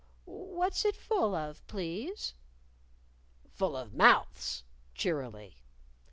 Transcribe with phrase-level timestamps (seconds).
[0.25, 2.33] What's it full of, please?"
[3.51, 4.63] "Full of mouths,"
[4.95, 5.57] cheerily.